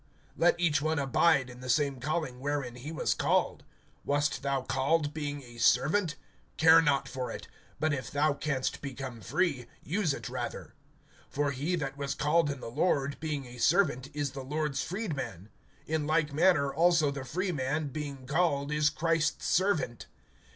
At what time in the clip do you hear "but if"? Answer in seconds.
7.79-8.09